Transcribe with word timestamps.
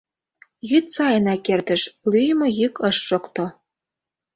Йӱд 0.69 0.85
сайынак 0.95 1.45
эртыш, 1.53 1.81
лӱйымӧ 2.11 2.47
йӱк 2.59 2.75
ыш 2.89 2.97
шокто. 3.07 3.45